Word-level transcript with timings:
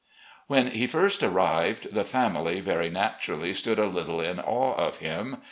''When 0.47 0.65
he 0.71 0.87
first 0.87 1.21
arrived, 1.21 1.93
the 1.93 2.03
family, 2.03 2.59
very 2.59 2.89
naturally, 2.89 3.53
stood 3.53 3.77
a 3.77 3.85
little 3.85 4.19
in 4.19 4.39
awe 4.39 4.73
of 4.73 4.97
him. 4.97 5.37